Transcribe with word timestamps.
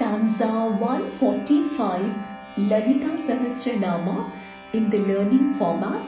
stanza 0.00 0.46
145 0.46 2.14
Lalita 2.70 3.10
Sahasranama 3.24 4.32
in 4.72 4.88
the 4.88 4.98
learning 5.08 5.52
format. 5.58 6.06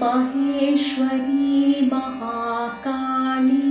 maheshwari 0.00 1.58
mahakali 1.92 3.68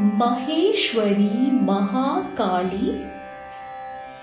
Maheshwari 0.00 1.48
Mahakali 1.52 3.04